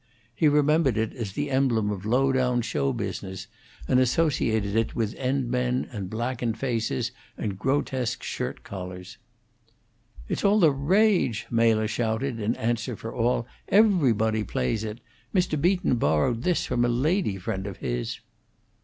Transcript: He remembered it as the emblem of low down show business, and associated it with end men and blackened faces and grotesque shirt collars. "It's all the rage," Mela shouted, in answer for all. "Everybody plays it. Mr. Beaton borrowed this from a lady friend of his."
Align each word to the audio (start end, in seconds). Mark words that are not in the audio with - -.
He 0.33 0.47
remembered 0.47 0.97
it 0.97 1.13
as 1.13 1.33
the 1.33 1.51
emblem 1.51 1.91
of 1.91 2.07
low 2.07 2.31
down 2.31 2.63
show 2.63 2.91
business, 2.91 3.45
and 3.87 3.99
associated 3.99 4.75
it 4.75 4.95
with 4.95 5.13
end 5.13 5.51
men 5.51 5.87
and 5.91 6.09
blackened 6.09 6.57
faces 6.57 7.11
and 7.37 7.55
grotesque 7.59 8.23
shirt 8.23 8.63
collars. 8.63 9.19
"It's 10.27 10.43
all 10.43 10.59
the 10.59 10.71
rage," 10.71 11.45
Mela 11.51 11.85
shouted, 11.85 12.39
in 12.39 12.55
answer 12.55 12.95
for 12.95 13.13
all. 13.13 13.45
"Everybody 13.69 14.43
plays 14.43 14.83
it. 14.83 15.01
Mr. 15.35 15.61
Beaton 15.61 15.97
borrowed 15.97 16.41
this 16.41 16.65
from 16.65 16.83
a 16.83 16.89
lady 16.89 17.37
friend 17.37 17.67
of 17.67 17.77
his." 17.77 18.21